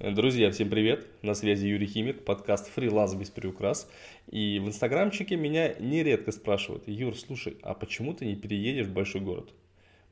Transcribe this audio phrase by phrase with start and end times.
[0.00, 1.08] Друзья, всем привет!
[1.22, 3.90] На связи Юрий Химик, подкаст «Фриланс без приукрас».
[4.30, 9.22] И в инстаграмчике меня нередко спрашивают, Юр, слушай, а почему ты не переедешь в большой
[9.22, 9.52] город?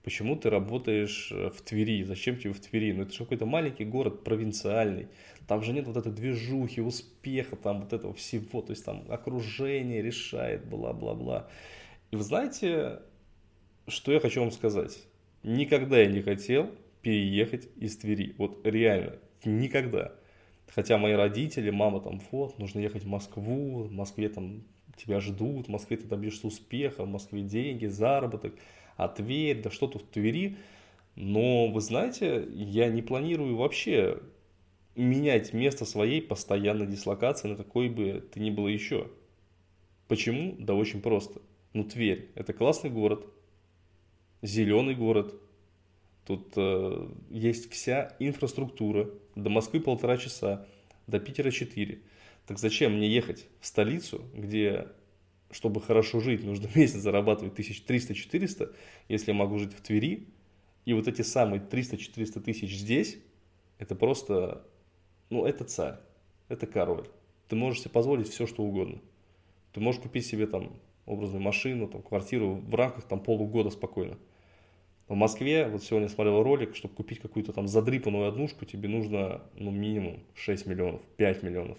[0.03, 2.03] Почему ты работаешь э, в Твери?
[2.03, 2.91] Зачем тебе в Твери?
[2.91, 5.07] Ну это же какой-то маленький город, провинциальный.
[5.47, 8.63] Там же нет вот этой движухи, успеха, там вот этого всего.
[8.63, 11.49] То есть там окружение решает, бла-бла-бла.
[12.11, 13.03] И вы знаете,
[13.87, 14.99] что я хочу вам сказать?
[15.45, 16.73] Никогда я не хотел
[17.07, 18.35] переехать из Твери.
[18.37, 19.13] Вот реально,
[19.45, 20.13] никогда.
[20.67, 24.65] Хотя мои родители, мама там, вот, нужно ехать в Москву, в Москве там
[24.97, 28.57] тебя ждут, в Москве ты добьешься успеха, в Москве деньги, заработок,
[28.97, 30.57] а Тверь, да что тут в Твери.
[31.15, 34.21] Но вы знаете, я не планирую вообще
[34.97, 39.13] менять место своей постоянной дислокации на какой бы ты ни было еще.
[40.09, 40.57] Почему?
[40.59, 41.41] Да очень просто.
[41.73, 43.27] Ну, Тверь– это классный город,
[44.43, 45.41] зеленый город,
[46.27, 49.09] Тут э, есть вся инфраструктура.
[49.37, 50.67] До Москвы полтора часа,
[51.07, 52.01] до Питера четыре.
[52.47, 54.89] Так зачем мне ехать в столицу, где,
[55.53, 58.75] чтобы хорошо жить, нужно месяц зарабатывать 1300-400,
[59.09, 60.27] если я могу жить в Твери,
[60.85, 63.19] и вот эти самые 300-400 тысяч здесь,
[63.79, 64.67] это просто,
[65.31, 65.99] ну, это царь,
[66.49, 67.07] это король.
[67.49, 69.01] Ты можешь себе позволить все, что угодно.
[69.73, 74.19] Ты можешь купить себе там образную машину, там, квартиру в рамках там полугода спокойно.
[75.09, 79.71] В Москве, вот сегодня смотрел ролик, чтобы купить какую-то там задрипанную однушку, тебе нужно ну,
[79.71, 81.79] минимум 6 миллионов, 5 миллионов.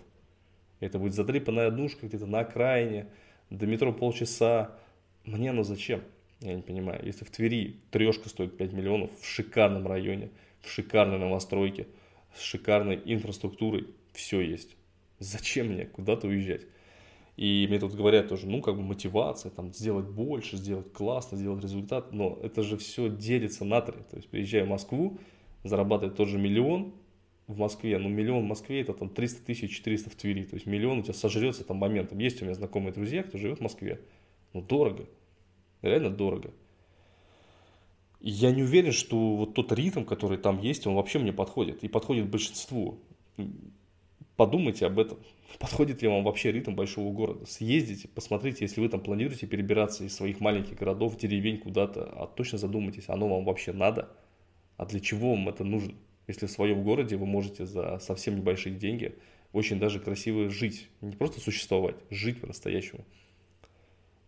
[0.80, 3.08] Это будет задрипанная однушка где-то на окраине,
[3.50, 4.78] до метро полчаса.
[5.26, 6.04] Мне ну зачем?
[6.40, 7.06] Я не понимаю.
[7.06, 10.30] Если в Твери трешка стоит 5 миллионов, в шикарном районе,
[10.62, 11.88] в шикарной новостройке,
[12.34, 14.78] с шикарной инфраструктурой, все есть.
[15.20, 16.62] Зачем мне куда-то уезжать?
[17.38, 21.64] И мне тут говорят тоже, ну, как бы мотивация, там, сделать больше, сделать классно, сделать
[21.64, 23.98] результат, но это же все делится на три.
[24.10, 25.20] То есть, приезжая в Москву,
[25.64, 26.96] зарабатывать тот же миллион
[27.46, 30.66] в Москве, ну, миллион в Москве, это там 300 тысяч, 400 в Твери, то есть,
[30.66, 32.18] миллион у тебя сожрется там моментом.
[32.18, 34.02] Есть у меня знакомые друзья, кто живет в Москве,
[34.54, 35.06] ну, дорого,
[35.84, 36.52] реально дорого.
[38.20, 41.84] И я не уверен, что вот тот ритм, который там есть, он вообще мне подходит,
[41.84, 42.98] и подходит большинству.
[44.38, 45.18] Подумайте об этом
[45.60, 47.46] подходит ли вам вообще ритм большого города.
[47.46, 52.60] Съездите, посмотрите, если вы там планируете перебираться из своих маленьких городов, деревень куда-то, а точно
[52.60, 54.10] задумайтесь, оно вам вообще надо,
[54.78, 55.96] а для чего вам это нужно.
[56.28, 59.16] Если в своем городе вы можете за совсем небольшие деньги
[59.54, 63.06] очень даже красиво жить, не просто существовать, жить по-настоящему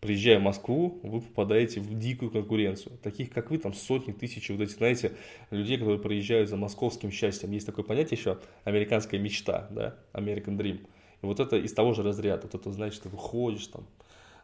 [0.02, 2.98] приезжая в Москву, вы попадаете в дикую конкуренцию.
[3.04, 5.14] Таких, как вы, там сотни, тысячи, вот эти, знаете,
[5.52, 7.52] людей, которые приезжают за московским счастьем.
[7.52, 10.88] Есть такое понятие еще, американская мечта, да, American Dream.
[11.22, 12.44] И вот это из того же разряда.
[12.44, 13.86] Вот это, значит, ты выходишь там,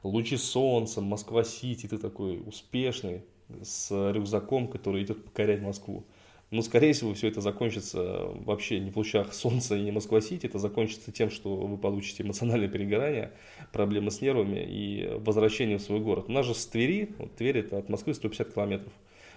[0.03, 3.23] лучи солнца, Москва-Сити, ты такой успешный,
[3.61, 6.05] с рюкзаком, который идет покорять Москву.
[6.51, 10.45] Но, скорее всего, все это закончится вообще не в лучах солнца и не Москва-Сити.
[10.45, 13.31] Это закончится тем, что вы получите эмоциональное перегорание,
[13.71, 16.25] проблемы с нервами и возвращение в свой город.
[16.27, 18.93] У нас же с Твери, вот Тверь это от Москвы 150 километров.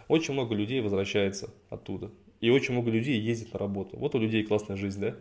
[0.08, 2.10] Очень много людей возвращается оттуда.
[2.40, 3.96] И очень много людей ездит на работу.
[3.96, 5.16] Вот у людей классная жизнь, да?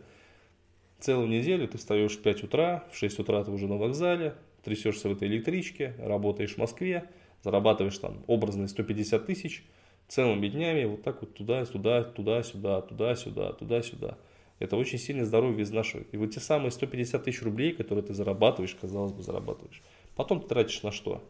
[1.00, 5.08] Целую неделю ты встаешь в 5 утра, в 6 утра ты уже на вокзале, трясешься
[5.08, 7.09] в этой электричке, работаешь в Москве,
[7.44, 9.64] зарабатываешь там образные 150 тысяч–
[10.07, 14.18] целыми днями вот так вот туда-сюда, туда-сюда, туда-сюда, туда-сюда.
[14.59, 16.07] Это очень сильно здоровье изнашивает.
[16.13, 19.84] И вот те самые 150 тысяч рублей, которые ты зарабатываешь, казалось бы, зарабатываешь,
[20.16, 21.23] потом ты тратишь на что?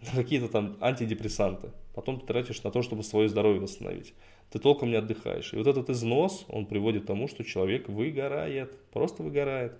[0.00, 1.72] На какие-то там антидепрессанты.
[1.94, 4.14] Потом ты тратишь на то, чтобы свое здоровье восстановить.
[4.50, 5.52] Ты толком не отдыхаешь.
[5.52, 8.72] И вот этот износ, он приводит к тому, что человек выгорает.
[8.92, 9.76] Просто выгорает.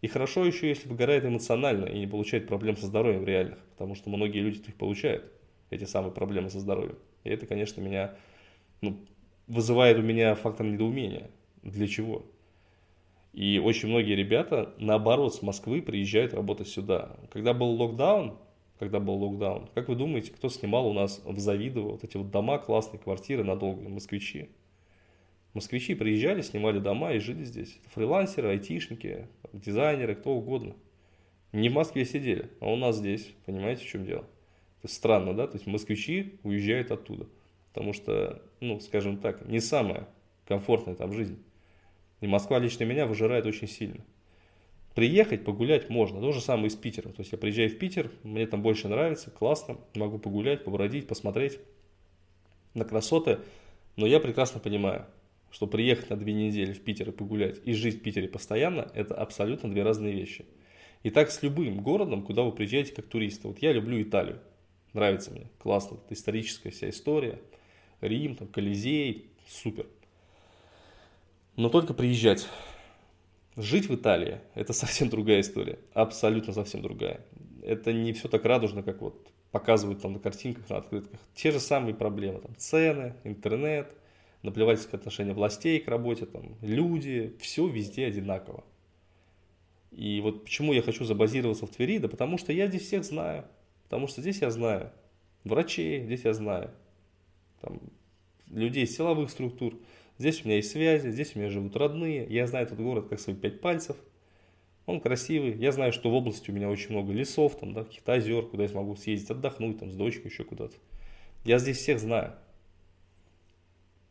[0.00, 3.58] И хорошо еще, если выгорает эмоционально и не получает проблем со здоровьем реальных.
[3.72, 5.30] Потому что многие люди их получают,
[5.70, 6.96] эти самые проблемы со здоровьем.
[7.24, 8.14] И это, конечно, меня
[8.80, 8.96] ну,
[9.46, 11.30] вызывает у меня фактор недоумения.
[11.62, 12.24] Для чего?
[13.32, 17.16] И очень многие ребята, наоборот, с Москвы приезжают работать сюда.
[17.30, 18.38] Когда был локдаун,
[18.78, 22.30] когда был локдаун, как вы думаете, кто снимал у нас в Завидово вот эти вот
[22.30, 24.48] дома, классные квартиры надолго, москвичи?
[25.54, 27.78] Москвичи приезжали, снимали дома и жили здесь.
[27.94, 30.74] Фрилансеры, айтишники, дизайнеры, кто угодно.
[31.52, 33.32] Не в Москве сидели, а у нас здесь.
[33.46, 34.24] Понимаете, в чем дело?
[34.84, 35.46] Странно, да?
[35.46, 37.26] То есть москвичи уезжают оттуда.
[37.72, 40.08] Потому что, ну, скажем так, не самая
[40.46, 41.38] комфортная там жизнь.
[42.20, 44.04] И Москва лично меня выжирает очень сильно.
[44.94, 46.20] Приехать, погулять можно.
[46.20, 47.10] То же самое из Питера.
[47.10, 49.78] То есть я приезжаю в Питер, мне там больше нравится, классно.
[49.94, 51.60] Могу погулять, побродить, посмотреть
[52.74, 53.38] на красоты.
[53.96, 55.06] Но я прекрасно понимаю,
[55.50, 59.14] что приехать на две недели в Питер и погулять и жить в Питере постоянно, это
[59.14, 60.44] абсолютно две разные вещи.
[61.02, 63.48] И так с любым городом, куда вы приезжаете как туристы.
[63.48, 64.40] Вот я люблю Италию.
[64.92, 65.46] Нравится мне.
[65.58, 65.98] Классно.
[66.10, 67.40] Историческая вся история.
[68.00, 69.30] Рим, там, Колизей.
[69.48, 69.86] Супер.
[71.56, 72.48] Но только приезжать.
[73.56, 75.78] Жить в Италии– это совсем другая история.
[75.92, 77.20] Абсолютно совсем другая.
[77.62, 81.18] Это не все так радужно, как вот показывают там на картинках, на открытках.
[81.34, 82.40] Те же самые проблемы.
[82.40, 83.92] Там, цены, интернет,
[84.42, 87.36] наплевательское отношение властей к работе, там, люди.
[87.40, 88.62] Все везде одинаково.
[89.90, 93.44] И вот почему я хочу забазироваться в Твери, да потому что я здесь всех знаю.
[93.88, 94.92] Потому что здесь я знаю
[95.44, 96.70] врачей, здесь я знаю
[97.60, 97.80] там,
[98.48, 99.74] людей из силовых структур.
[100.18, 102.26] Здесь у меня есть связи, здесь у меня живут родные.
[102.28, 103.96] Я знаю этот город как свои пять пальцев.
[104.84, 105.56] Он красивый.
[105.56, 108.64] Я знаю, что в области у меня очень много лесов, там, да, каких-то озер, куда
[108.64, 110.74] я смогу съездить, отдохнуть, там, с дочкой еще куда-то.
[111.44, 112.34] Я здесь всех знаю.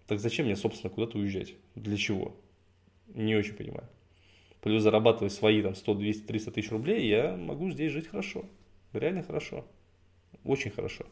[0.07, 1.56] Так зачем мне, собственно, куда-то уезжать?
[1.75, 2.35] Для чего?
[3.13, 3.88] Не очень понимаю.
[4.62, 8.45] Плюс зарабатывать свои там 100, 200, 300 тысяч рублей, я могу здесь жить хорошо.
[8.93, 9.65] Реально хорошо.
[10.43, 11.05] Очень хорошо.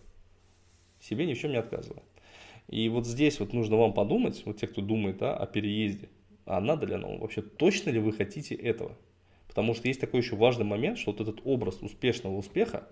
[1.00, 2.04] Себе ни в чем не отказываю.
[2.68, 6.10] И вот здесь вот нужно вам подумать, вот те, кто думает да, о переезде,
[6.45, 8.98] а надо ли оно вообще, точно ли вы хотите этого?
[9.48, 12.88] Потому что есть такой еще важный момент, что вот этот образ успешного успеха,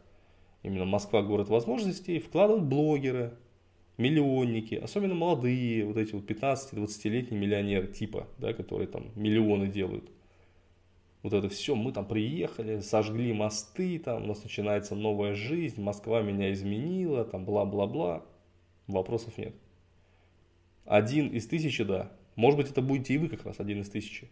[0.62, 3.38] именно Москва город возможностей, вкладывают блогеры,
[3.98, 10.10] миллионники, особенно молодые, вот эти вот 15-20-летние миллионеры типа, да, которые там миллионы делают.
[11.24, 16.22] Вот это все, мы там приехали, сожгли мосты, там у нас начинается новая жизнь, Москва
[16.22, 18.26] меня изменила, там бла-бла-бла.
[18.88, 19.56] Вопросов нет.
[20.86, 22.12] Один из тысячи, да.
[22.36, 24.30] Может быть, это будете и вы как раз один из тысячи.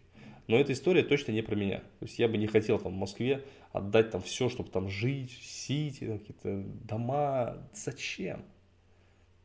[0.48, 1.78] Но эта история точно не про меня.
[1.78, 3.42] То есть я бы не хотел там в Москве
[3.72, 7.68] отдать там все, чтобы там жить, сити, какие-то дома.
[7.72, 8.44] Зачем?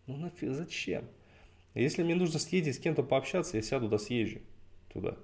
[0.05, 1.05] Ну нафиг, зачем?
[1.75, 4.39] Если мне нужно съездить с кем-то пообщаться, я сяду да съезжу
[4.91, 5.15] туда.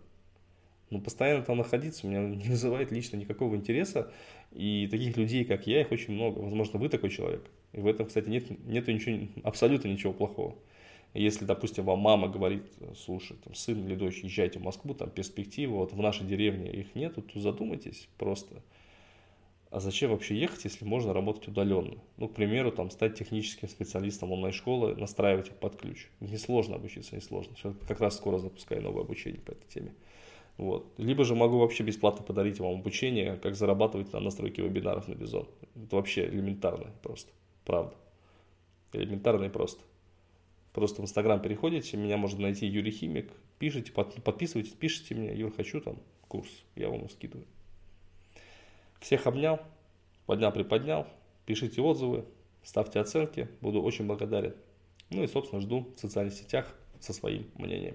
[0.93, 4.11] Но постоянно там находиться у меня не вызывает лично никакого интереса.
[4.51, 6.37] И таких людей, как я, их очень много.
[6.37, 7.43] Возможно, вы такой человек.
[7.71, 10.55] И в этом, кстати, нет нету ничего, абсолютно ничего плохого.
[11.15, 12.63] Если, допустим, вам мама говорит,
[12.95, 16.93] слушай, там, сын или дочь, езжайте в Москву, там перспективы, вот в нашей деревне их
[16.93, 18.61] нету, то задумайтесь просто.
[19.71, 21.97] А зачем вообще ехать, если можно работать удаленно?
[22.17, 26.09] Ну, к примеру, там, стать техническим специалистом онлайн-школы, настраивать их под ключ.
[26.19, 27.55] Несложно обучиться, несложно.
[27.55, 29.95] Сейчас как раз скоро запускаю новое обучение по этой теме.
[30.57, 30.93] Вот.
[30.97, 35.47] Либо же могу вообще бесплатно подарить вам обучение, как зарабатывать на настройке вебинаров на Бизон.
[35.75, 37.31] Это вообще элементарно просто.
[37.65, 37.95] Правда.
[38.93, 39.81] Элементарно и просто.
[40.73, 45.79] Просто в Инстаграм переходите, меня можно найти Юрий Химик, пишите, подписывайтесь, пишите мне, Юр, хочу
[45.81, 45.97] там
[46.27, 47.45] курс, я вам скидываю.
[48.99, 49.59] Всех обнял,
[50.25, 51.05] поднял, приподнял,
[51.45, 52.25] пишите отзывы,
[52.63, 54.55] ставьте оценки, буду очень благодарен.
[55.11, 57.91] Ну и, собственно, жду в социальных сетях со своим мнением.